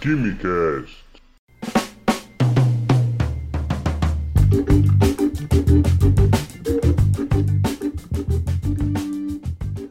Quimicast. 0.00 1.04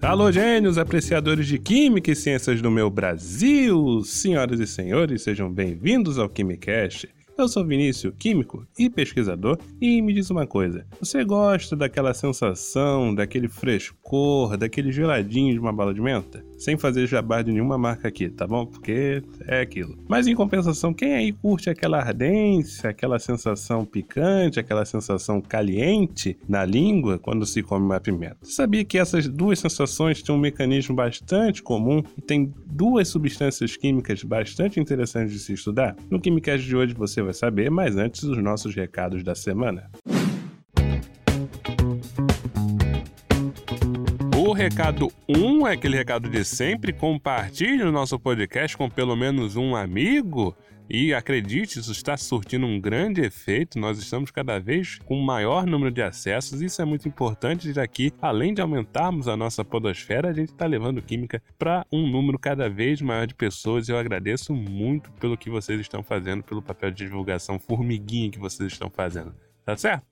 Alô, 0.02 0.32
gênios, 0.32 0.80
apreciadores 0.80 1.46
de 1.46 1.60
Química 1.60 2.10
e 2.10 2.16
Ciências 2.16 2.60
do 2.60 2.72
meu 2.72 2.90
Brasil! 2.90 4.02
Senhoras 4.04 4.60
e 4.60 4.66
senhores, 4.66 5.22
sejam 5.22 5.54
bem-vindos 5.54 6.18
ao 6.18 6.28
Quimicast. 6.28 7.08
Eu 7.38 7.48
sou 7.48 7.64
Vinícius, 7.64 8.12
químico 8.18 8.66
e 8.80 8.90
pesquisador, 8.90 9.60
e 9.80 10.02
me 10.02 10.12
diz 10.12 10.32
uma 10.32 10.48
coisa: 10.48 10.88
você 11.00 11.24
gosta 11.24 11.76
daquela 11.76 12.16
sensação, 12.16 13.14
daquele 13.14 13.48
frescor, 13.48 14.58
daquele 14.58 14.92
geladinho 14.92 15.54
de 15.54 15.60
uma 15.60 15.72
bala 15.72 15.94
de 15.94 16.02
menta? 16.02 16.44
Sem 16.60 16.78
fazer 16.78 17.08
jabá 17.08 17.42
de 17.42 17.52
nenhuma 17.52 17.78
marca 17.78 18.10
aqui, 18.10 18.30
tá 18.30 18.46
bom? 18.46 18.66
Porque 18.66 19.24
é 19.48 19.62
aquilo. 19.62 19.98
Mas 20.08 20.28
em 20.28 20.36
compensação, 20.36 20.94
quem 20.94 21.16
aí 21.16 21.32
curte 21.32 21.70
aquela 21.70 22.00
ardência, 22.00 22.90
aquela 22.90 23.18
sensação 23.18 23.86
picante, 23.86 24.60
aquela 24.60 24.84
sensação 24.84 25.42
caliente 25.42 26.38
na 26.48 26.66
língua 26.66 27.18
quando 27.18 27.46
se 27.46 27.64
come 27.64 27.86
uma 27.86 28.00
pimenta? 28.00 28.38
Sabia 28.44 28.84
que 28.84 28.98
essas 28.98 29.28
duas 29.28 29.60
sensações 29.60 30.22
têm 30.22 30.36
um 30.36 30.40
mecanismo 30.40 30.96
bastante 30.96 31.64
comum 31.64 32.04
e 32.18 32.22
tem 32.22 32.54
duas 32.66 33.08
substâncias 33.08 33.78
químicas 33.78 34.22
bastante 34.24 34.80
interessantes 34.80 35.32
de 35.32 35.40
se 35.40 35.54
estudar? 35.54 35.96
No 36.10 36.20
Quimicast 36.20 36.66
de 36.66 36.76
hoje 36.76 36.94
você 36.94 37.22
vai 37.22 37.34
saber, 37.34 37.72
mas 37.72 37.96
antes 37.96 38.24
os 38.24 38.38
nossos 38.38 38.76
recados 38.76 39.24
da 39.24 39.34
semana. 39.34 39.90
Recado 44.70 45.12
1 45.28 45.40
um 45.40 45.68
é 45.68 45.74
aquele 45.74 45.98
recado 45.98 46.30
de 46.30 46.46
sempre: 46.46 46.94
compartilhe 46.94 47.82
o 47.82 47.92
nosso 47.92 48.20
podcast 48.20 48.78
com 48.78 48.88
pelo 48.88 49.16
menos 49.16 49.56
um 49.56 49.76
amigo. 49.76 50.56
E 50.88 51.14
acredite, 51.14 51.80
isso 51.80 51.92
está 51.92 52.18
surtindo 52.18 52.66
um 52.66 52.80
grande 52.80 53.22
efeito. 53.22 53.78
Nós 53.78 54.00
estamos 54.00 54.32
cada 54.32 54.60
vez 54.60 54.98
com 55.06 55.20
um 55.20 55.24
maior 55.24 55.66
número 55.68 55.92
de 55.92 56.02
acessos. 56.02 56.64
Isso 56.64 56.82
é 56.82 56.86
muito 56.86 57.08
importante, 57.08 57.72
já 57.72 57.86
que, 57.88 58.12
além 58.20 58.56
de 58.56 58.62
aumentarmos 58.62 59.28
a 59.28 59.38
nossa 59.38 59.64
podosfera, 59.64 60.30
a 60.30 60.34
gente 60.34 60.50
está 60.50 60.66
levando 60.66 61.02
química 61.02 61.44
para 61.60 61.86
um 61.92 62.08
número 62.08 62.40
cada 62.40 62.68
vez 62.68 63.02
maior 63.02 63.28
de 63.28 63.36
pessoas. 63.36 63.88
Eu 63.88 64.00
agradeço 64.00 64.52
muito 64.54 65.12
pelo 65.14 65.38
que 65.38 65.50
vocês 65.50 65.80
estão 65.80 66.02
fazendo, 66.02 66.44
pelo 66.44 66.62
papel 66.62 66.90
de 66.90 67.06
divulgação 67.06 67.60
formiguinha 67.60 68.32
que 68.32 68.40
vocês 68.40 68.72
estão 68.72 68.90
fazendo. 68.90 69.36
Tá 69.64 69.78
certo? 69.78 70.08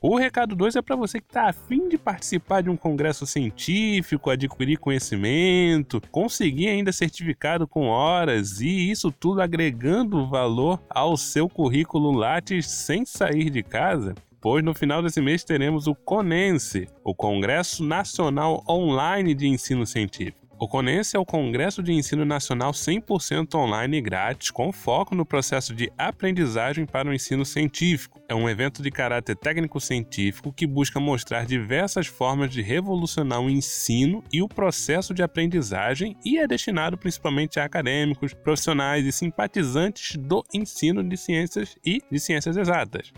O 0.00 0.16
recado 0.16 0.54
2 0.54 0.76
é 0.76 0.82
para 0.82 0.94
você 0.94 1.20
que 1.20 1.26
está 1.26 1.48
afim 1.48 1.88
de 1.88 1.98
participar 1.98 2.62
de 2.62 2.70
um 2.70 2.76
congresso 2.76 3.26
científico, 3.26 4.30
adquirir 4.30 4.78
conhecimento, 4.78 6.00
conseguir 6.12 6.68
ainda 6.68 6.92
certificado 6.92 7.66
com 7.66 7.88
horas 7.88 8.60
e 8.60 8.90
isso 8.90 9.10
tudo 9.10 9.40
agregando 9.40 10.28
valor 10.28 10.80
ao 10.88 11.16
seu 11.16 11.48
currículo 11.48 12.12
Lattes 12.12 12.70
sem 12.70 13.04
sair 13.04 13.50
de 13.50 13.62
casa 13.62 14.14
pois 14.40 14.64
no 14.64 14.72
final 14.72 15.02
desse 15.02 15.20
mês 15.20 15.42
teremos 15.42 15.86
o 15.86 15.94
CONENSE, 15.94 16.88
o 17.02 17.14
Congresso 17.14 17.84
Nacional 17.84 18.62
Online 18.68 19.34
de 19.34 19.48
Ensino 19.48 19.84
Científico. 19.84 20.47
O 20.60 20.66
CONENSE 20.66 21.14
é 21.14 21.18
o 21.20 21.24
Congresso 21.24 21.84
de 21.84 21.92
Ensino 21.92 22.24
Nacional 22.24 22.72
100% 22.72 23.54
online 23.54 23.98
e 23.98 24.00
grátis, 24.00 24.50
com 24.50 24.72
foco 24.72 25.14
no 25.14 25.24
processo 25.24 25.72
de 25.72 25.88
aprendizagem 25.96 26.84
para 26.84 27.08
o 27.08 27.14
ensino 27.14 27.44
científico. 27.44 28.20
É 28.28 28.34
um 28.34 28.48
evento 28.48 28.82
de 28.82 28.90
caráter 28.90 29.36
técnico-científico 29.36 30.52
que 30.52 30.66
busca 30.66 30.98
mostrar 30.98 31.46
diversas 31.46 32.08
formas 32.08 32.50
de 32.50 32.60
revolucionar 32.60 33.40
o 33.40 33.48
ensino 33.48 34.24
e 34.32 34.42
o 34.42 34.48
processo 34.48 35.14
de 35.14 35.22
aprendizagem 35.22 36.16
e 36.24 36.38
é 36.38 36.46
destinado 36.48 36.98
principalmente 36.98 37.60
a 37.60 37.64
acadêmicos, 37.64 38.34
profissionais 38.34 39.06
e 39.06 39.12
simpatizantes 39.12 40.16
do 40.16 40.44
ensino 40.52 41.08
de 41.08 41.16
ciências 41.16 41.76
e 41.86 42.02
de 42.10 42.18
ciências 42.18 42.56
exatas. 42.56 43.12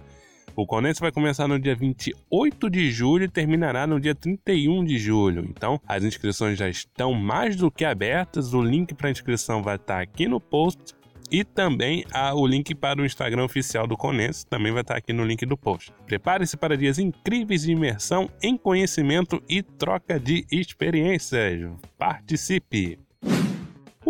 O 0.61 0.67
Condense 0.67 1.01
vai 1.01 1.11
começar 1.11 1.49
no 1.49 1.59
dia 1.59 1.75
28 1.75 2.69
de 2.69 2.91
julho 2.91 3.25
e 3.25 3.29
terminará 3.29 3.87
no 3.87 3.99
dia 3.99 4.15
31 4.15 4.85
de 4.85 4.99
julho. 4.99 5.43
Então, 5.49 5.81
as 5.89 6.05
inscrições 6.05 6.59
já 6.59 6.69
estão 6.69 7.15
mais 7.15 7.57
do 7.57 7.71
que 7.71 7.83
abertas. 7.83 8.53
O 8.53 8.61
link 8.61 8.93
para 8.93 9.11
inscrição 9.11 9.63
vai 9.63 9.77
estar 9.77 10.03
aqui 10.03 10.29
no 10.29 10.39
post 10.39 10.95
e 11.31 11.45
também 11.45 12.05
a, 12.13 12.35
o 12.35 12.47
link 12.47 12.75
para 12.75 13.01
o 13.01 13.07
Instagram 13.07 13.45
oficial 13.45 13.87
do 13.87 13.97
Conense 13.97 14.47
também 14.47 14.71
vai 14.71 14.83
estar 14.83 14.99
aqui 14.99 15.15
no 15.15 15.25
link 15.25 15.47
do 15.47 15.57
post. 15.57 15.95
Prepare-se 16.05 16.59
para 16.59 16.77
dias 16.77 16.99
incríveis 16.99 17.63
de 17.63 17.73
imersão 17.73 18.29
em 18.43 18.55
conhecimento 18.55 19.43
e 19.49 19.63
troca 19.63 20.21
de 20.21 20.45
experiências. 20.53 21.71
Participe! 21.97 22.99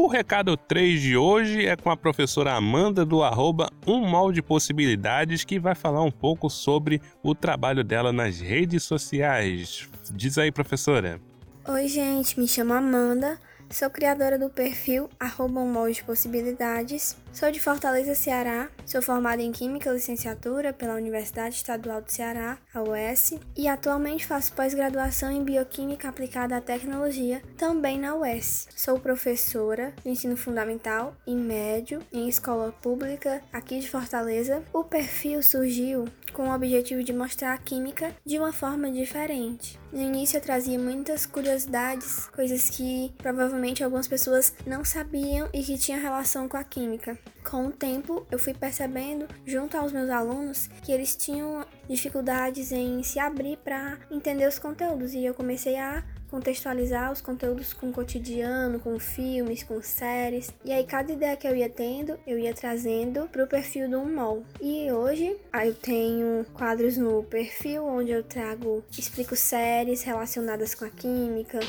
O 0.03 0.07
recado 0.07 0.57
3 0.57 0.99
de 0.99 1.15
hoje 1.15 1.67
é 1.67 1.77
com 1.77 1.91
a 1.91 1.97
professora 1.97 2.55
Amanda 2.55 3.05
do 3.05 3.23
arroba 3.23 3.71
Um 3.87 3.99
Molde 3.99 4.41
Possibilidades, 4.41 5.45
que 5.45 5.59
vai 5.61 5.75
falar 5.75 6.03
um 6.03 6.11
pouco 6.11 6.49
sobre 6.49 7.03
o 7.23 7.35
trabalho 7.35 7.85
dela 7.85 8.11
nas 8.11 8.41
redes 8.41 8.83
sociais. 8.83 9.91
Diz 10.11 10.39
aí, 10.39 10.51
professora. 10.51 11.21
Oi, 11.69 11.87
gente, 11.87 12.41
me 12.41 12.49
chamo 12.49 12.73
Amanda, 12.73 13.39
Sou 13.73 13.89
criadora 13.89 14.37
do 14.37 14.51
perfil 14.51 15.09
arroba 15.19 15.61
possibilidades. 16.05 17.17
Sou 17.33 17.53
de 17.53 17.61
Fortaleza, 17.61 18.17
Ceará. 18.17 18.69
Sou 18.85 19.01
formada 19.01 19.41
em 19.41 19.53
Química 19.53 19.93
Licenciatura 19.93 20.73
pela 20.73 20.97
Universidade 20.97 21.55
Estadual 21.55 22.03
do 22.03 22.11
Ceará, 22.11 22.59
a 22.75 22.83
UES, 22.83 23.35
e 23.57 23.69
atualmente 23.69 24.27
faço 24.27 24.53
pós-graduação 24.53 25.31
em 25.31 25.45
Bioquímica 25.45 26.09
aplicada 26.09 26.57
à 26.57 26.61
tecnologia, 26.61 27.41
também 27.57 28.01
na 28.01 28.17
UES. 28.17 28.67
Sou 28.75 28.99
professora 28.99 29.95
de 30.03 30.11
ensino 30.11 30.37
fundamental 30.37 31.15
e 31.25 31.37
médio 31.37 32.03
em 32.13 32.29
escola 32.29 32.73
pública 32.83 33.41
aqui 33.53 33.79
de 33.79 33.89
Fortaleza. 33.89 34.65
O 34.73 34.83
perfil 34.83 35.41
surgiu 35.45 36.09
com 36.41 36.49
o 36.49 36.55
objetivo 36.55 37.05
de 37.05 37.13
mostrar 37.13 37.53
a 37.53 37.59
química 37.59 38.17
de 38.25 38.39
uma 38.39 38.51
forma 38.51 38.91
diferente. 38.91 39.79
No 39.93 40.01
início 40.01 40.39
eu 40.39 40.41
trazia 40.41 40.79
muitas 40.79 41.27
curiosidades, 41.27 42.29
coisas 42.29 42.71
que 42.71 43.13
provavelmente 43.19 43.85
algumas 43.85 44.09
pessoas 44.09 44.55
não 44.67 44.83
sabiam 44.83 45.51
e 45.53 45.63
que 45.63 45.77
tinham 45.77 46.01
relação 46.01 46.49
com 46.49 46.57
a 46.57 46.65
química. 46.65 47.19
Com 47.45 47.67
o 47.67 47.71
tempo, 47.71 48.27
eu 48.31 48.39
fui 48.39 48.55
percebendo, 48.55 49.29
junto 49.45 49.77
aos 49.77 49.93
meus 49.93 50.09
alunos, 50.09 50.69
que 50.83 50.91
eles 50.91 51.15
tinham 51.15 51.63
dificuldades 51.87 52.73
em 52.73 53.03
se 53.03 53.19
abrir 53.19 53.59
para 53.59 53.99
entender 54.11 54.49
os 54.49 54.59
conteúdos 54.59 55.13
e 55.13 55.23
eu 55.23 55.35
comecei 55.35 55.77
a 55.77 56.03
contextualizar 56.31 57.11
os 57.11 57.21
conteúdos 57.21 57.73
com 57.73 57.91
o 57.91 57.93
cotidiano, 57.93 58.79
com 58.79 58.99
filmes, 58.99 59.63
com 59.63 59.83
séries. 59.83 60.51
E 60.65 60.73
aí 60.73 60.85
cada 60.85 61.13
ideia 61.13 61.37
que 61.37 61.47
eu 61.47 61.57
ia 61.57 61.69
tendo, 61.69 62.19
eu 62.27 62.39
ia 62.39 62.55
trazendo 62.55 63.29
pro 63.29 63.47
perfil 63.47 63.89
do 63.89 63.99
Unmol. 63.99 64.45
E 64.61 64.91
hoje 64.93 65.37
eu 65.65 65.75
tenho 65.75 66.47
quadros 66.55 66.97
no 66.97 67.23
perfil 67.25 67.85
onde 67.85 68.13
eu 68.13 68.23
trago, 68.23 68.85
explico 68.97 69.35
séries 69.35 70.03
relacionadas 70.03 70.75
com 70.75 70.85
a 70.85 70.91
química, 70.91 71.61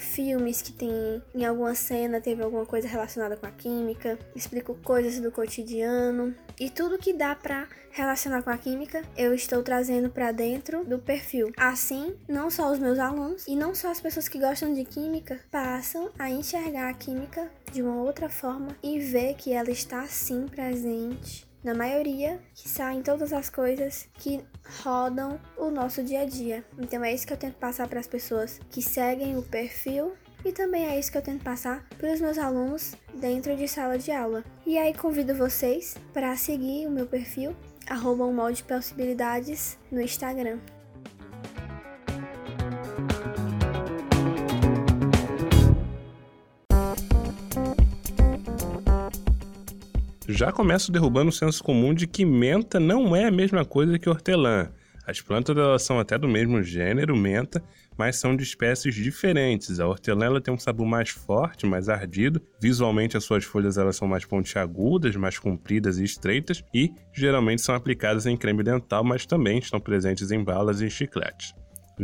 filmes 0.00 0.62
que 0.62 0.72
tem 0.72 1.22
em 1.34 1.44
alguma 1.44 1.74
cena 1.74 2.20
teve 2.20 2.42
alguma 2.42 2.66
coisa 2.66 2.88
relacionada 2.88 3.36
com 3.36 3.46
a 3.46 3.50
química, 3.50 4.18
explico 4.34 4.74
coisas 4.82 5.20
do 5.20 5.30
cotidiano 5.30 6.34
e 6.58 6.70
tudo 6.70 6.98
que 6.98 7.12
dá 7.12 7.34
para 7.34 7.68
relacionar 7.90 8.42
com 8.42 8.50
a 8.50 8.58
química, 8.58 9.02
eu 9.16 9.34
estou 9.34 9.62
trazendo 9.62 10.10
para 10.10 10.32
dentro 10.32 10.84
do 10.84 10.98
perfil. 10.98 11.52
Assim, 11.56 12.14
não 12.28 12.50
só 12.50 12.70
os 12.72 12.78
meus 12.78 12.98
alunos 12.98 13.46
e 13.46 13.56
não 13.56 13.74
só 13.74 13.90
as 13.90 14.00
pessoas 14.00 14.28
que 14.28 14.38
gostam 14.38 14.72
de 14.72 14.84
química 14.84 15.40
passam 15.50 16.10
a 16.18 16.30
enxergar 16.30 16.88
a 16.88 16.94
química 16.94 17.50
de 17.72 17.82
uma 17.82 17.96
outra 17.96 18.28
forma 18.28 18.76
e 18.82 18.98
ver 18.98 19.34
que 19.34 19.52
ela 19.52 19.70
está 19.70 20.06
sim 20.06 20.46
presente 20.46 21.49
na 21.62 21.74
maioria, 21.74 22.40
que 22.54 22.68
saem 22.68 23.02
todas 23.02 23.32
as 23.32 23.50
coisas 23.50 24.08
que 24.14 24.40
rodam 24.82 25.40
o 25.56 25.70
nosso 25.70 26.02
dia 26.02 26.22
a 26.22 26.24
dia. 26.24 26.64
Então 26.78 27.04
é 27.04 27.12
isso 27.12 27.26
que 27.26 27.32
eu 27.32 27.36
tento 27.36 27.56
passar 27.56 27.88
para 27.88 28.00
as 28.00 28.06
pessoas 28.06 28.60
que 28.70 28.82
seguem 28.82 29.36
o 29.36 29.42
perfil 29.42 30.12
e 30.44 30.52
também 30.52 30.86
é 30.86 30.98
isso 30.98 31.12
que 31.12 31.18
eu 31.18 31.22
tento 31.22 31.44
passar 31.44 31.86
para 31.98 32.12
os 32.12 32.20
meus 32.20 32.38
alunos 32.38 32.94
dentro 33.14 33.54
de 33.56 33.68
sala 33.68 33.98
de 33.98 34.10
aula. 34.10 34.42
E 34.64 34.78
aí 34.78 34.94
convido 34.94 35.34
vocês 35.34 35.96
para 36.12 36.34
seguir 36.36 36.86
o 36.86 36.90
meu 36.90 37.06
perfil 37.06 37.54
arroba 37.90 38.24
um 38.24 38.32
molde 38.32 38.62
possibilidades 38.62 39.76
no 39.90 40.00
Instagram. 40.00 40.58
Já 50.32 50.52
começo 50.52 50.92
derrubando 50.92 51.28
o 51.28 51.32
senso 51.32 51.62
comum 51.62 51.92
de 51.92 52.06
que 52.06 52.24
menta 52.24 52.78
não 52.78 53.14
é 53.16 53.26
a 53.26 53.30
mesma 53.30 53.64
coisa 53.64 53.98
que 53.98 54.08
hortelã. 54.08 54.70
As 55.04 55.20
plantas 55.20 55.56
elas 55.56 55.82
são 55.82 55.98
até 55.98 56.16
do 56.16 56.28
mesmo 56.28 56.62
gênero, 56.62 57.16
menta, 57.16 57.62
mas 57.98 58.16
são 58.16 58.36
de 58.36 58.44
espécies 58.44 58.94
diferentes. 58.94 59.80
A 59.80 59.86
hortelã 59.88 60.26
ela 60.26 60.40
tem 60.40 60.54
um 60.54 60.58
sabor 60.58 60.86
mais 60.86 61.10
forte, 61.10 61.66
mais 61.66 61.88
ardido. 61.88 62.40
Visualmente 62.60 63.16
as 63.16 63.24
suas 63.24 63.44
folhas 63.44 63.76
elas 63.76 63.96
são 63.96 64.06
mais 64.06 64.24
pontiagudas, 64.24 65.16
mais 65.16 65.36
compridas 65.36 65.98
e 65.98 66.04
estreitas 66.04 66.62
e 66.72 66.92
geralmente 67.12 67.60
são 67.60 67.74
aplicadas 67.74 68.24
em 68.24 68.36
creme 68.36 68.62
dental, 68.62 69.02
mas 69.02 69.26
também 69.26 69.58
estão 69.58 69.80
presentes 69.80 70.30
em 70.30 70.44
balas 70.44 70.80
e 70.80 70.88
chicletes. 70.88 71.54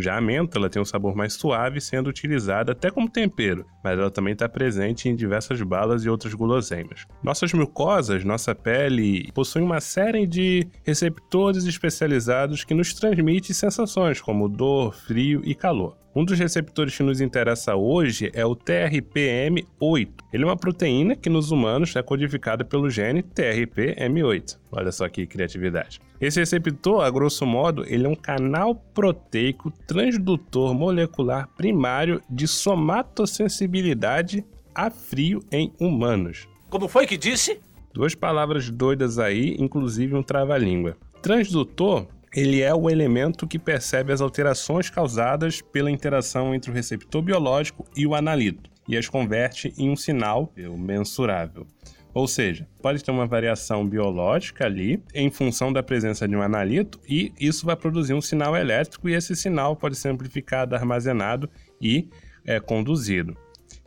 Já 0.00 0.16
a 0.16 0.20
menta 0.20 0.58
ela 0.58 0.68
tem 0.68 0.80
um 0.80 0.84
sabor 0.84 1.14
mais 1.14 1.34
suave, 1.34 1.80
sendo 1.80 2.08
utilizada 2.08 2.72
até 2.72 2.90
como 2.90 3.08
tempero, 3.08 3.66
mas 3.82 3.98
ela 3.98 4.10
também 4.10 4.32
está 4.32 4.48
presente 4.48 5.08
em 5.08 5.16
diversas 5.16 5.60
balas 5.62 6.04
e 6.04 6.08
outras 6.08 6.34
guloseimas. 6.34 7.06
Nossas 7.22 7.52
mucosas, 7.52 8.24
nossa 8.24 8.54
pele, 8.54 9.30
possuem 9.32 9.64
uma 9.64 9.80
série 9.80 10.26
de 10.26 10.66
receptores 10.84 11.64
especializados 11.64 12.64
que 12.64 12.74
nos 12.74 12.92
transmitem 12.94 13.54
sensações 13.54 14.20
como 14.20 14.48
dor, 14.48 14.94
frio 14.94 15.42
e 15.44 15.54
calor. 15.54 15.96
Um 16.16 16.24
dos 16.24 16.38
receptores 16.38 16.96
que 16.96 17.02
nos 17.02 17.20
interessa 17.20 17.76
hoje 17.76 18.30
é 18.32 18.42
o 18.42 18.56
TRPM8. 18.56 20.08
Ele 20.32 20.44
é 20.44 20.46
uma 20.46 20.56
proteína 20.56 21.14
que 21.14 21.28
nos 21.28 21.50
humanos 21.50 21.94
é 21.94 22.02
codificada 22.02 22.64
pelo 22.64 22.88
gene 22.88 23.22
TRPM8. 23.22 24.56
Olha 24.72 24.90
só 24.90 25.06
que 25.10 25.26
criatividade. 25.26 26.00
Esse 26.18 26.40
receptor, 26.40 27.04
a 27.04 27.10
grosso 27.10 27.44
modo, 27.44 27.84
ele 27.86 28.06
é 28.06 28.08
um 28.08 28.14
canal 28.14 28.74
proteico 28.74 29.70
transdutor 29.86 30.72
molecular 30.72 31.50
primário 31.54 32.22
de 32.30 32.48
somatosensibilidade 32.48 34.42
a 34.74 34.88
frio 34.88 35.44
em 35.52 35.70
humanos. 35.78 36.48
Como 36.70 36.88
foi 36.88 37.06
que 37.06 37.18
disse? 37.18 37.60
Duas 37.92 38.14
palavras 38.14 38.70
doidas 38.70 39.18
aí, 39.18 39.54
inclusive 39.58 40.14
um 40.14 40.22
trava-língua. 40.22 40.96
Transdutor 41.20 42.06
ele 42.36 42.60
é 42.60 42.74
o 42.74 42.90
elemento 42.90 43.46
que 43.46 43.58
percebe 43.58 44.12
as 44.12 44.20
alterações 44.20 44.90
causadas 44.90 45.62
pela 45.62 45.90
interação 45.90 46.54
entre 46.54 46.70
o 46.70 46.74
receptor 46.74 47.22
biológico 47.22 47.86
e 47.96 48.06
o 48.06 48.14
analito 48.14 48.70
e 48.86 48.94
as 48.94 49.08
converte 49.08 49.72
em 49.78 49.88
um 49.88 49.96
sinal 49.96 50.52
mensurável. 50.76 51.66
Ou 52.12 52.28
seja, 52.28 52.68
pode 52.82 53.02
ter 53.02 53.10
uma 53.10 53.26
variação 53.26 53.88
biológica 53.88 54.66
ali 54.66 55.02
em 55.14 55.30
função 55.30 55.72
da 55.72 55.82
presença 55.82 56.28
de 56.28 56.36
um 56.36 56.42
analito 56.42 57.00
e 57.08 57.32
isso 57.40 57.64
vai 57.64 57.74
produzir 57.74 58.12
um 58.12 58.20
sinal 58.20 58.54
elétrico 58.54 59.08
e 59.08 59.14
esse 59.14 59.34
sinal 59.34 59.74
pode 59.74 59.96
ser 59.96 60.10
amplificado, 60.10 60.74
armazenado 60.74 61.48
e 61.80 62.08
é, 62.44 62.60
conduzido. 62.60 63.34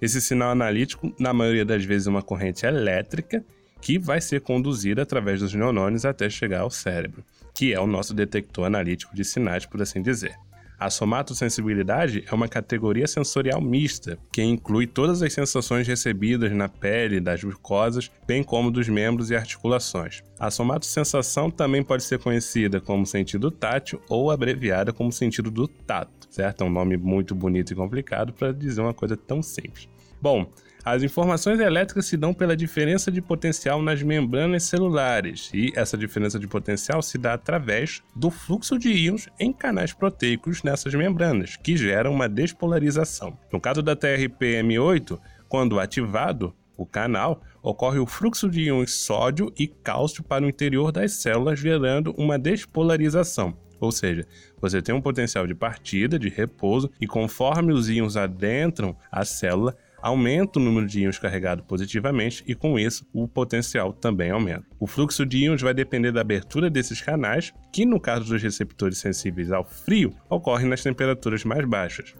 Esse 0.01 0.19
sinal 0.19 0.51
analítico, 0.51 1.13
na 1.19 1.33
maioria 1.33 1.65
das 1.65 1.85
vezes, 1.85 2.07
é 2.07 2.09
uma 2.09 2.23
corrente 2.23 2.65
elétrica 2.65 3.45
que 3.81 3.97
vai 3.97 4.21
ser 4.21 4.41
conduzida 4.41 5.01
através 5.01 5.39
dos 5.39 5.53
neurônios 5.53 6.05
até 6.05 6.29
chegar 6.29 6.61
ao 6.61 6.69
cérebro 6.69 7.23
que 7.59 7.73
é 7.73 7.79
o 7.79 7.85
nosso 7.85 8.13
detector 8.13 8.65
analítico 8.65 9.13
de 9.13 9.25
sinais, 9.25 9.65
por 9.65 9.81
assim 9.81 10.01
dizer. 10.01 10.33
A 10.79 10.89
somatosensibilidade 10.89 12.23
é 12.25 12.33
uma 12.33 12.47
categoria 12.47 13.05
sensorial 13.05 13.59
mista, 13.59 14.17
que 14.31 14.41
inclui 14.41 14.87
todas 14.87 15.21
as 15.21 15.33
sensações 15.33 15.85
recebidas 15.85 16.53
na 16.53 16.69
pele, 16.69 17.19
das 17.19 17.43
mucosas, 17.43 18.09
bem 18.25 18.41
como 18.43 18.71
dos 18.71 18.87
membros 18.87 19.29
e 19.29 19.35
articulações. 19.35 20.23
A 20.39 20.49
somatosensação 20.49 21.51
também 21.51 21.83
pode 21.83 22.03
ser 22.03 22.17
conhecida 22.19 22.79
como 22.79 23.05
sentido 23.05 23.51
tátil 23.51 24.01
ou 24.07 24.31
abreviada 24.31 24.93
como 24.93 25.11
sentido 25.11 25.51
do 25.51 25.67
tato, 25.67 26.29
certo? 26.29 26.63
É 26.63 26.65
um 26.65 26.71
nome 26.71 26.95
muito 26.95 27.35
bonito 27.35 27.73
e 27.73 27.75
complicado 27.75 28.31
para 28.31 28.53
dizer 28.53 28.79
uma 28.79 28.93
coisa 28.93 29.17
tão 29.17 29.43
simples. 29.43 29.89
Bom, 30.21 30.49
as 30.83 31.03
informações 31.03 31.59
elétricas 31.59 32.05
se 32.05 32.15
dão 32.15 32.33
pela 32.33 32.55
diferença 32.55 33.11
de 33.11 33.21
potencial 33.21 33.81
nas 33.81 34.01
membranas 34.01 34.63
celulares, 34.63 35.49
e 35.53 35.71
essa 35.75 35.97
diferença 35.97 36.39
de 36.39 36.47
potencial 36.47 37.01
se 37.01 37.17
dá 37.17 37.33
através 37.33 38.01
do 38.15 38.31
fluxo 38.31 38.77
de 38.77 38.91
íons 38.91 39.27
em 39.39 39.51
canais 39.51 39.93
proteicos 39.93 40.63
nessas 40.63 40.93
membranas, 40.93 41.55
que 41.57 41.75
geram 41.75 42.13
uma 42.13 42.29
despolarização. 42.29 43.37
No 43.51 43.59
caso 43.59 43.81
da 43.81 43.95
TRPM8, 43.95 45.19
quando 45.47 45.79
ativado, 45.79 46.53
o 46.77 46.85
canal, 46.85 47.41
ocorre 47.61 47.99
o 47.99 48.05
fluxo 48.05 48.49
de 48.49 48.61
íons 48.61 48.93
sódio 48.93 49.51
e 49.57 49.67
cálcio 49.67 50.23
para 50.23 50.45
o 50.45 50.49
interior 50.49 50.93
das 50.93 51.13
células, 51.13 51.59
gerando 51.59 52.13
uma 52.17 52.39
despolarização. 52.39 53.57
Ou 53.79 53.91
seja, 53.91 54.25
você 54.59 54.81
tem 54.81 54.93
um 54.93 55.01
potencial 55.01 55.47
de 55.47 55.55
partida, 55.55 56.19
de 56.19 56.29
repouso, 56.29 56.89
e 56.99 57.07
conforme 57.07 57.73
os 57.73 57.89
íons 57.89 58.17
adentram 58.17 58.95
a 59.11 59.23
célula, 59.23 59.75
aumenta 60.01 60.59
o 60.59 60.61
número 60.61 60.85
de 60.87 61.01
íons 61.01 61.19
carregados 61.19 61.65
positivamente 61.65 62.43
e, 62.47 62.55
com 62.55 62.77
isso, 62.77 63.05
o 63.13 63.27
potencial 63.27 63.93
também 63.93 64.31
aumenta. 64.31 64.65
O 64.79 64.87
fluxo 64.87 65.25
de 65.25 65.39
íons 65.39 65.61
vai 65.61 65.73
depender 65.73 66.11
da 66.11 66.21
abertura 66.21 66.69
desses 66.69 67.01
canais, 67.01 67.53
que, 67.71 67.85
no 67.85 67.99
caso 67.99 68.25
dos 68.25 68.41
receptores 68.41 68.97
sensíveis 68.97 69.51
ao 69.51 69.63
frio, 69.63 70.13
ocorre 70.29 70.67
nas 70.67 70.83
temperaturas 70.83 71.43
mais 71.43 71.65
baixas. 71.65 72.15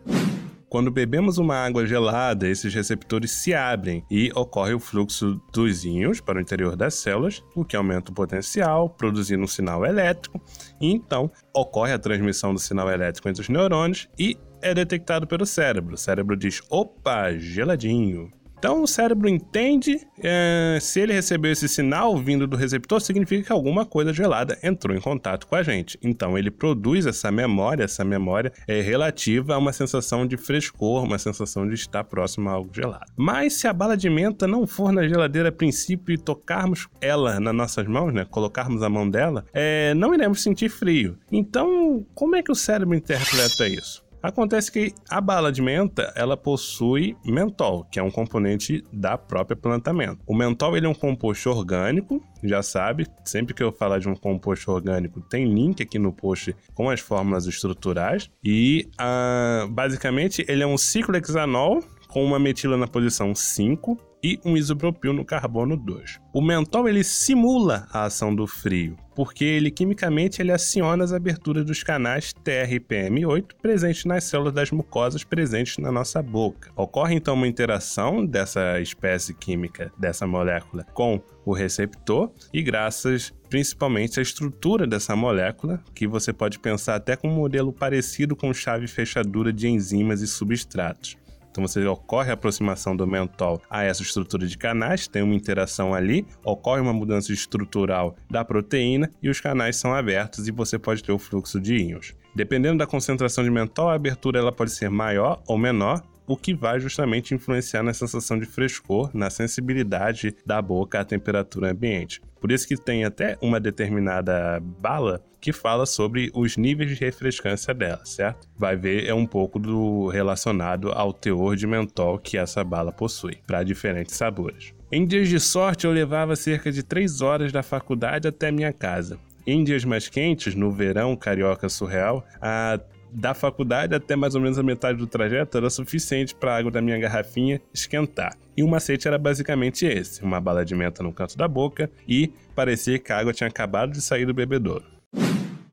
Quando 0.69 0.91
bebemos 0.91 1.39
uma 1.39 1.55
água 1.55 1.83
gelada, 1.87 2.47
esses 2.47 2.71
receptores 2.71 3.31
se 3.31 3.55
abrem 3.55 4.05
e 4.09 4.31
ocorre 4.35 4.75
o 4.75 4.79
fluxo 4.79 5.41
dos 5.51 5.83
íons 5.83 6.21
para 6.21 6.37
o 6.37 6.41
interior 6.41 6.75
das 6.75 6.93
células, 6.93 7.43
o 7.55 7.65
que 7.65 7.75
aumenta 7.75 8.11
o 8.11 8.13
potencial, 8.13 8.87
produzindo 8.87 9.43
um 9.43 9.47
sinal 9.47 9.83
elétrico, 9.83 10.39
e 10.79 10.91
então 10.91 11.31
ocorre 11.55 11.91
a 11.91 11.97
transmissão 11.97 12.53
do 12.53 12.59
sinal 12.59 12.87
elétrico 12.87 13.27
entre 13.27 13.41
os 13.41 13.49
neurônios 13.49 14.07
e 14.17 14.37
é 14.61 14.73
detectado 14.73 15.27
pelo 15.27 15.45
cérebro. 15.45 15.95
O 15.95 15.97
cérebro 15.97 16.35
diz: 16.35 16.61
opa, 16.69 17.33
geladinho. 17.37 18.31
Então 18.59 18.83
o 18.83 18.87
cérebro 18.87 19.29
entende 19.29 20.05
é, 20.21 20.77
se 20.81 20.99
ele 20.99 21.13
recebeu 21.13 21.49
esse 21.49 21.69
sinal 21.69 22.17
vindo 22.17 22.45
do 22.45 22.57
receptor, 22.57 22.99
significa 22.99 23.45
que 23.45 23.51
alguma 23.53 23.85
coisa 23.85 24.13
gelada 24.13 24.59
entrou 24.61 24.95
em 24.95 24.99
contato 24.99 25.47
com 25.47 25.55
a 25.55 25.63
gente. 25.63 25.97
Então 26.03 26.37
ele 26.37 26.51
produz 26.51 27.05
essa 27.05 27.31
memória, 27.31 27.85
essa 27.85 28.03
memória 28.03 28.51
é 28.67 28.81
relativa 28.81 29.55
a 29.55 29.57
uma 29.57 29.71
sensação 29.71 30.27
de 30.27 30.35
frescor, 30.35 31.05
uma 31.05 31.17
sensação 31.17 31.65
de 31.65 31.73
estar 31.73 32.03
próximo 32.03 32.49
a 32.49 32.53
algo 32.53 32.69
gelado. 32.73 33.09
Mas 33.15 33.53
se 33.53 33.65
a 33.65 33.71
bala 33.71 33.95
de 33.95 34.09
menta 34.09 34.45
não 34.45 34.67
for 34.67 34.91
na 34.91 35.07
geladeira 35.07 35.47
a 35.47 35.53
princípio 35.53 36.13
e 36.13 36.17
tocarmos 36.17 36.89
ela 36.99 37.39
nas 37.39 37.55
nossas 37.55 37.87
mãos, 37.87 38.13
né, 38.13 38.25
colocarmos 38.29 38.83
a 38.83 38.89
mão 38.89 39.09
dela, 39.09 39.45
é, 39.53 39.93
não 39.93 40.13
iremos 40.13 40.43
sentir 40.43 40.67
frio. 40.67 41.17
Então 41.31 42.05
como 42.13 42.35
é 42.35 42.43
que 42.43 42.51
o 42.51 42.55
cérebro 42.55 42.93
interpreta 42.93 43.65
isso? 43.69 44.08
Acontece 44.21 44.71
que 44.71 44.93
a 45.09 45.21
bala 45.21 45.51
de 45.51 45.61
menta, 45.61 46.11
ela 46.15 46.35
possui 46.35 47.15
mentol, 47.25 47.85
que 47.85 47.99
é 47.99 48.03
um 48.03 48.11
componente 48.11 48.83
da 48.91 49.17
própria 49.17 49.55
plantamento. 49.55 50.19
O 50.27 50.35
mentol 50.35 50.75
ele 50.75 50.85
é 50.85 50.89
um 50.89 50.93
composto 50.93 51.49
orgânico, 51.49 52.21
já 52.43 52.61
sabe, 52.61 53.07
sempre 53.23 53.53
que 53.53 53.63
eu 53.63 53.71
falar 53.71 53.99
de 53.99 54.09
um 54.09 54.15
composto 54.15 54.71
orgânico, 54.71 55.21
tem 55.21 55.45
link 55.45 55.81
aqui 55.81 55.97
no 55.97 56.11
post 56.11 56.53
com 56.73 56.89
as 56.89 56.99
fórmulas 56.99 57.45
estruturais. 57.45 58.29
E 58.43 58.89
uh, 58.99 59.67
basicamente 59.69 60.43
ele 60.49 60.63
é 60.63 60.67
um 60.67 60.77
ciclohexanol 60.77 61.81
com 62.09 62.23
uma 62.23 62.39
metila 62.39 62.75
na 62.75 62.87
posição 62.87 63.33
5 63.33 64.08
e 64.23 64.39
um 64.45 64.57
isopropil 64.57 65.13
no 65.13 65.25
carbono 65.25 65.77
2. 65.77 66.19
O 66.33 66.41
mentol 66.41 66.87
ele 66.87 67.03
simula 67.03 67.87
a 67.91 68.05
ação 68.05 68.33
do 68.33 68.45
frio, 68.45 68.95
porque 69.15 69.43
ele 69.43 69.71
quimicamente 69.71 70.41
ele 70.41 70.51
aciona 70.51 71.03
as 71.03 71.13
aberturas 71.13 71.65
dos 71.65 71.83
canais 71.83 72.33
TRPM8 72.33 73.55
presentes 73.61 74.05
nas 74.05 74.23
células 74.25 74.53
das 74.53 74.71
mucosas 74.71 75.23
presentes 75.23 75.77
na 75.77 75.91
nossa 75.91 76.21
boca. 76.21 76.71
Ocorre 76.75 77.15
então 77.15 77.33
uma 77.33 77.47
interação 77.47 78.25
dessa 78.25 78.79
espécie 78.79 79.33
química, 79.33 79.91
dessa 79.97 80.27
molécula, 80.27 80.85
com 80.93 81.21
o 81.45 81.53
receptor 81.53 82.31
e 82.53 82.61
graças 82.61 83.33
principalmente 83.49 84.19
à 84.19 84.21
estrutura 84.21 84.85
dessa 84.85 85.15
molécula, 85.15 85.83
que 85.95 86.07
você 86.07 86.31
pode 86.31 86.59
pensar 86.59 86.95
até 86.95 87.15
com 87.15 87.27
um 87.27 87.35
modelo 87.35 87.73
parecido 87.73 88.35
com 88.35 88.53
chave 88.53 88.87
fechadura 88.87 89.51
de 89.51 89.67
enzimas 89.67 90.21
e 90.21 90.27
substratos. 90.27 91.17
Então 91.51 91.65
você 91.65 91.85
ocorre 91.85 92.29
a 92.29 92.33
aproximação 92.33 92.95
do 92.95 93.07
mentol 93.07 93.61
a 93.69 93.83
essa 93.83 94.01
estrutura 94.01 94.47
de 94.47 94.57
canais, 94.57 95.07
tem 95.07 95.21
uma 95.21 95.35
interação 95.35 95.93
ali, 95.93 96.25
ocorre 96.43 96.81
uma 96.81 96.93
mudança 96.93 97.33
estrutural 97.33 98.15
da 98.29 98.45
proteína 98.45 99.09
e 99.21 99.29
os 99.29 99.41
canais 99.41 99.77
são 99.77 99.93
abertos 99.93 100.47
e 100.47 100.51
você 100.51 100.77
pode 100.77 101.03
ter 101.03 101.11
o 101.11 101.19
fluxo 101.19 101.59
de 101.59 101.75
íons. 101.75 102.15
Dependendo 102.35 102.77
da 102.77 102.85
concentração 102.85 103.43
de 103.43 103.49
mentol, 103.49 103.89
a 103.89 103.95
abertura 103.95 104.39
ela 104.39 104.51
pode 104.51 104.71
ser 104.71 104.89
maior 104.89 105.41
ou 105.47 105.57
menor, 105.57 106.01
o 106.29 106.37
que 106.37 106.53
vai 106.53 106.79
justamente 106.79 107.33
influenciar 107.33 107.81
na 107.81 107.91
sensação 107.91 108.37
de 108.37 108.45
frescor, 108.45 109.09
na 109.15 109.31
sensibilidade 109.31 110.35
da 110.45 110.61
boca 110.61 110.99
à 110.99 111.03
temperatura 111.03 111.71
ambiente. 111.71 112.21
Por 112.39 112.51
isso 112.51 112.67
que 112.67 112.77
tem 112.77 113.03
até 113.03 113.35
uma 113.41 113.59
determinada 113.59 114.59
bala 114.61 115.23
que 115.41 115.51
fala 115.51 115.87
sobre 115.87 116.29
os 116.35 116.55
níveis 116.55 116.91
de 116.95 117.03
refrescância 117.03 117.73
dela, 117.73 118.05
certo? 118.05 118.47
Vai 118.55 118.75
ver 118.75 119.07
é 119.07 119.13
um 119.13 119.25
pouco 119.25 119.57
do 119.57 120.07
relacionado 120.09 120.91
ao 120.91 121.11
teor 121.11 121.55
de 121.55 121.65
mentol 121.65 122.19
que 122.19 122.37
essa 122.37 122.63
bala 122.63 122.91
possui 122.91 123.39
para 123.47 123.63
diferentes 123.63 124.15
sabores. 124.15 124.71
Em 124.91 125.07
dias 125.07 125.29
de 125.29 125.39
sorte 125.39 125.87
eu 125.87 125.91
levava 125.91 126.35
cerca 126.35 126.71
de 126.71 126.83
3 126.83 127.21
horas 127.21 127.51
da 127.51 127.63
faculdade 127.63 128.27
até 128.27 128.51
minha 128.51 128.71
casa. 128.71 129.17
Em 129.47 129.63
dias 129.63 129.83
mais 129.83 130.07
quentes, 130.07 130.53
no 130.53 130.71
verão 130.71 131.15
carioca 131.15 131.67
surreal, 131.69 132.23
a 132.39 132.79
da 133.11 133.33
faculdade 133.33 133.95
até 133.95 134.15
mais 134.15 134.35
ou 134.35 134.41
menos 134.41 134.57
a 134.57 134.63
metade 134.63 134.97
do 134.97 135.07
trajeto 135.07 135.57
era 135.57 135.69
suficiente 135.69 136.35
para 136.35 136.53
a 136.53 136.57
água 136.57 136.71
da 136.71 136.81
minha 136.81 136.97
garrafinha 136.97 137.61
esquentar. 137.73 138.35
E 138.55 138.63
o 138.63 138.67
macete 138.67 139.07
era 139.07 139.17
basicamente 139.17 139.85
esse: 139.85 140.21
uma 140.23 140.39
bala 140.39 140.65
de 140.65 140.75
menta 140.75 141.01
no 141.01 141.13
canto 141.13 141.37
da 141.37 141.47
boca 141.47 141.89
e 142.07 142.31
parecia 142.55 142.99
que 142.99 143.11
a 143.11 143.17
água 143.17 143.33
tinha 143.33 143.47
acabado 143.47 143.91
de 143.91 144.01
sair 144.01 144.25
do 144.25 144.33
bebedouro. 144.33 144.85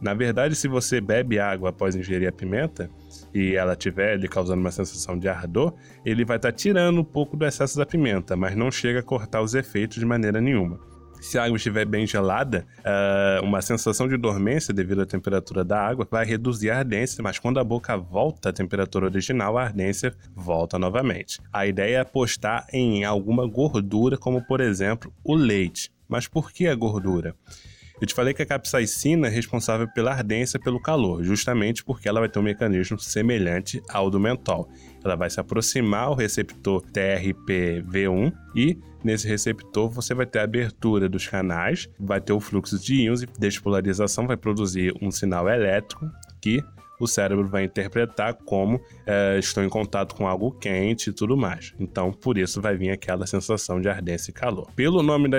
Na 0.00 0.14
verdade, 0.14 0.54
se 0.54 0.68
você 0.68 1.00
bebe 1.00 1.38
água 1.38 1.70
após 1.70 1.94
ingerir 1.94 2.28
a 2.28 2.32
pimenta, 2.32 2.90
e 3.34 3.54
ela 3.54 3.72
estiver 3.72 4.18
lhe 4.18 4.28
causando 4.28 4.60
uma 4.60 4.70
sensação 4.70 5.18
de 5.18 5.28
ardor, 5.28 5.74
ele 6.04 6.24
vai 6.24 6.36
estar 6.36 6.52
tá 6.52 6.56
tirando 6.56 7.00
um 7.00 7.04
pouco 7.04 7.36
do 7.36 7.44
excesso 7.44 7.76
da 7.76 7.84
pimenta, 7.84 8.36
mas 8.36 8.56
não 8.56 8.70
chega 8.70 9.00
a 9.00 9.02
cortar 9.02 9.42
os 9.42 9.54
efeitos 9.54 9.98
de 9.98 10.06
maneira 10.06 10.40
nenhuma. 10.40 10.80
Se 11.26 11.40
a 11.40 11.44
água 11.44 11.56
estiver 11.56 11.84
bem 11.84 12.06
gelada, 12.06 12.64
uh, 12.78 13.44
uma 13.44 13.60
sensação 13.60 14.06
de 14.06 14.16
dormência 14.16 14.72
devido 14.72 15.02
à 15.02 15.04
temperatura 15.04 15.64
da 15.64 15.76
água 15.76 16.06
vai 16.08 16.24
reduzir 16.24 16.70
a 16.70 16.78
ardência, 16.78 17.20
mas 17.20 17.36
quando 17.36 17.58
a 17.58 17.64
boca 17.64 17.96
volta 17.96 18.50
à 18.50 18.52
temperatura 18.52 19.06
original, 19.06 19.58
a 19.58 19.64
ardência 19.64 20.14
volta 20.36 20.78
novamente. 20.78 21.40
A 21.52 21.66
ideia 21.66 21.96
é 21.96 22.00
apostar 22.00 22.64
em 22.72 23.04
alguma 23.04 23.44
gordura, 23.44 24.16
como 24.16 24.40
por 24.46 24.60
exemplo 24.60 25.12
o 25.24 25.34
leite. 25.34 25.90
Mas 26.08 26.28
por 26.28 26.52
que 26.52 26.68
a 26.68 26.76
gordura? 26.76 27.34
Eu 28.00 28.06
te 28.06 28.14
falei 28.14 28.32
que 28.32 28.42
a 28.42 28.46
capsaicina 28.46 29.26
é 29.26 29.30
responsável 29.30 29.88
pela 29.88 30.12
ardência 30.12 30.60
pelo 30.60 30.80
calor, 30.80 31.24
justamente 31.24 31.82
porque 31.82 32.08
ela 32.08 32.20
vai 32.20 32.28
ter 32.28 32.38
um 32.38 32.42
mecanismo 32.42 33.00
semelhante 33.00 33.82
ao 33.88 34.10
do 34.10 34.20
mentol. 34.20 34.68
Ela 35.06 35.14
vai 35.14 35.30
se 35.30 35.38
aproximar 35.38 36.08
ao 36.08 36.14
receptor 36.14 36.82
TRPV1 36.92 38.32
e 38.56 38.76
nesse 39.04 39.28
receptor 39.28 39.88
você 39.88 40.12
vai 40.14 40.26
ter 40.26 40.40
a 40.40 40.42
abertura 40.42 41.08
dos 41.08 41.28
canais, 41.28 41.88
vai 41.98 42.20
ter 42.20 42.32
o 42.32 42.40
fluxo 42.40 42.76
de 42.78 43.02
íons 43.02 43.22
e 43.22 43.26
despolarização 43.38 44.26
vai 44.26 44.36
produzir 44.36 44.92
um 45.00 45.10
sinal 45.12 45.48
elétrico 45.48 46.10
que 46.42 46.60
o 46.98 47.06
cérebro 47.06 47.46
vai 47.46 47.64
interpretar 47.64 48.34
como 48.34 48.80
é, 49.06 49.38
estou 49.38 49.62
em 49.62 49.68
contato 49.68 50.14
com 50.14 50.26
algo 50.26 50.50
quente 50.50 51.10
e 51.10 51.12
tudo 51.12 51.36
mais. 51.36 51.72
Então, 51.78 52.12
por 52.12 52.36
isso 52.38 52.60
vai 52.60 52.76
vir 52.76 52.90
aquela 52.90 53.26
sensação 53.26 53.80
de 53.80 53.88
ardência 53.88 54.30
e 54.30 54.34
calor. 54.34 54.68
Pelo 54.74 55.02
nome 55.02 55.28
da, 55.28 55.38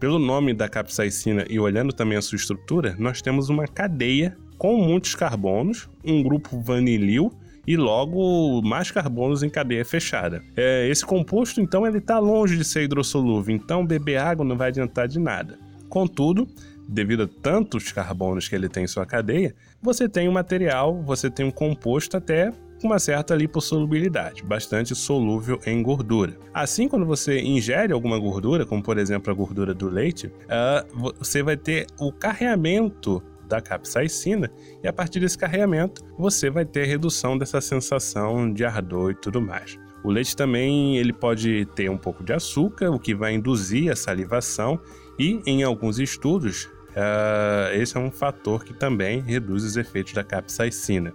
pelo 0.00 0.18
nome 0.18 0.54
da 0.54 0.68
capsaicina 0.68 1.44
e 1.48 1.60
olhando 1.60 1.92
também 1.92 2.16
a 2.18 2.22
sua 2.22 2.36
estrutura, 2.36 2.96
nós 2.98 3.22
temos 3.22 3.48
uma 3.48 3.68
cadeia 3.68 4.36
com 4.58 4.76
muitos 4.76 5.14
carbonos, 5.14 5.88
um 6.04 6.22
grupo 6.22 6.60
vanilil 6.60 7.30
e 7.66 7.76
logo 7.76 8.62
mais 8.62 8.90
carbonos 8.90 9.42
em 9.42 9.48
cadeia 9.48 9.84
fechada. 9.84 10.42
É, 10.56 10.88
esse 10.88 11.04
composto, 11.04 11.60
então, 11.60 11.86
ele 11.86 11.98
está 11.98 12.18
longe 12.18 12.56
de 12.56 12.64
ser 12.64 12.82
hidrossolúvel, 12.84 13.54
então 13.54 13.86
beber 13.86 14.18
água 14.18 14.44
não 14.44 14.56
vai 14.56 14.68
adiantar 14.68 15.08
de 15.08 15.18
nada. 15.18 15.58
Contudo, 15.88 16.48
devido 16.88 17.22
a 17.24 17.28
tantos 17.28 17.92
carbonos 17.92 18.48
que 18.48 18.54
ele 18.54 18.68
tem 18.68 18.84
em 18.84 18.88
sua 18.88 19.06
cadeia, 19.06 19.54
você 19.80 20.08
tem 20.08 20.28
um 20.28 20.32
material, 20.32 21.02
você 21.02 21.30
tem 21.30 21.46
um 21.46 21.50
composto 21.50 22.16
até 22.16 22.52
com 22.80 22.88
uma 22.88 22.98
certa 22.98 23.34
lipossolubilidade, 23.34 24.42
bastante 24.42 24.94
solúvel 24.94 25.58
em 25.64 25.82
gordura. 25.82 26.36
Assim, 26.52 26.88
quando 26.88 27.06
você 27.06 27.40
ingere 27.40 27.92
alguma 27.92 28.18
gordura, 28.18 28.66
como 28.66 28.82
por 28.82 28.98
exemplo 28.98 29.32
a 29.32 29.34
gordura 29.34 29.72
do 29.72 29.88
leite, 29.88 30.26
uh, 30.26 31.14
você 31.18 31.42
vai 31.42 31.56
ter 31.56 31.86
o 31.98 32.12
carreamento 32.12 33.22
da 33.48 33.60
capsaicina 33.60 34.50
e 34.82 34.88
a 34.88 34.92
partir 34.92 35.20
desse 35.20 35.38
carreamento 35.38 36.02
você 36.18 36.50
vai 36.50 36.64
ter 36.64 36.84
redução 36.84 37.36
dessa 37.36 37.60
sensação 37.60 38.52
de 38.52 38.64
ardor 38.64 39.10
e 39.10 39.14
tudo 39.14 39.40
mais. 39.40 39.78
O 40.02 40.10
leite 40.10 40.36
também 40.36 40.98
ele 40.98 41.12
pode 41.12 41.64
ter 41.74 41.90
um 41.90 41.96
pouco 41.96 42.22
de 42.22 42.32
açúcar, 42.32 42.90
o 42.90 42.98
que 42.98 43.14
vai 43.14 43.34
induzir 43.34 43.90
a 43.90 43.96
salivação 43.96 44.78
e 45.18 45.40
em 45.46 45.62
alguns 45.62 45.98
estudos 45.98 46.64
uh, 46.90 47.74
esse 47.74 47.96
é 47.96 48.00
um 48.00 48.10
fator 48.10 48.64
que 48.64 48.74
também 48.74 49.20
reduz 49.20 49.64
os 49.64 49.76
efeitos 49.76 50.12
da 50.12 50.22
capsaicina. 50.22 51.12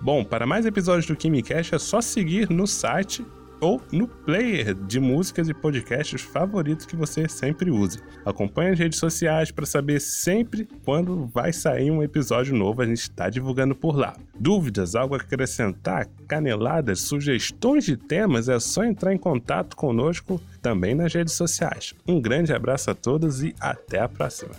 Bom, 0.00 0.24
para 0.24 0.46
mais 0.46 0.66
episódios 0.66 1.06
do 1.06 1.14
KimiCast 1.14 1.74
é 1.74 1.78
só 1.78 2.00
seguir 2.00 2.50
no 2.50 2.66
site 2.66 3.24
ou 3.62 3.80
no 3.92 4.08
player 4.08 4.74
de 4.74 4.98
músicas 4.98 5.48
e 5.48 5.54
podcasts 5.54 6.20
favoritos 6.20 6.84
que 6.84 6.96
você 6.96 7.28
sempre 7.28 7.70
use. 7.70 8.00
Acompanhe 8.26 8.72
as 8.72 8.78
redes 8.78 8.98
sociais 8.98 9.52
para 9.52 9.64
saber 9.64 10.00
sempre 10.00 10.68
quando 10.84 11.26
vai 11.28 11.52
sair 11.52 11.90
um 11.90 12.02
episódio 12.02 12.56
novo, 12.56 12.82
a 12.82 12.86
gente 12.86 13.02
está 13.02 13.30
divulgando 13.30 13.74
por 13.74 13.96
lá. 13.96 14.16
Dúvidas, 14.38 14.96
algo 14.96 15.14
a 15.14 15.18
acrescentar, 15.18 16.08
caneladas, 16.26 17.02
sugestões 17.02 17.84
de 17.84 17.96
temas, 17.96 18.48
é 18.48 18.58
só 18.58 18.84
entrar 18.84 19.14
em 19.14 19.18
contato 19.18 19.76
conosco 19.76 20.40
também 20.60 20.94
nas 20.94 21.14
redes 21.14 21.34
sociais. 21.34 21.94
Um 22.06 22.20
grande 22.20 22.52
abraço 22.52 22.90
a 22.90 22.94
todos 22.94 23.44
e 23.44 23.54
até 23.60 24.00
a 24.00 24.08
próxima. 24.08 24.54